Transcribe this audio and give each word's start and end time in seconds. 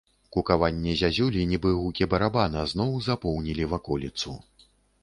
Кукаванне 0.35 0.95
зязюлі, 1.01 1.43
нібы 1.51 1.75
гукі 1.81 2.09
барабана, 2.15 2.67
зноў 2.73 2.99
запоўнілі 3.11 3.73
ваколіцу. 3.77 4.37